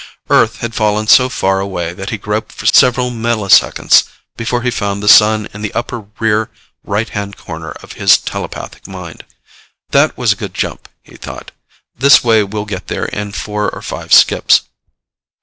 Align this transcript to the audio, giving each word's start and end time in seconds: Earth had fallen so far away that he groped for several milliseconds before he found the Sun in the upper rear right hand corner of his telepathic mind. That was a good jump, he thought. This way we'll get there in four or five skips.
Earth 0.31 0.61
had 0.61 0.73
fallen 0.73 1.05
so 1.05 1.29
far 1.29 1.59
away 1.59 1.93
that 1.93 2.09
he 2.09 2.17
groped 2.17 2.51
for 2.51 2.65
several 2.65 3.11
milliseconds 3.11 4.05
before 4.35 4.63
he 4.63 4.71
found 4.71 5.03
the 5.03 5.07
Sun 5.07 5.47
in 5.53 5.61
the 5.61 5.71
upper 5.75 6.07
rear 6.19 6.49
right 6.83 7.09
hand 7.09 7.37
corner 7.37 7.69
of 7.83 7.91
his 7.93 8.17
telepathic 8.17 8.87
mind. 8.87 9.23
That 9.91 10.17
was 10.17 10.33
a 10.33 10.35
good 10.35 10.55
jump, 10.55 10.89
he 11.03 11.17
thought. 11.17 11.51
This 11.95 12.23
way 12.23 12.41
we'll 12.43 12.65
get 12.65 12.87
there 12.87 13.05
in 13.05 13.33
four 13.33 13.69
or 13.69 13.83
five 13.83 14.11
skips. 14.11 14.61